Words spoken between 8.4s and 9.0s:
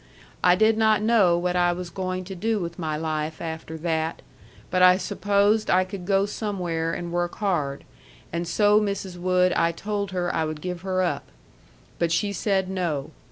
so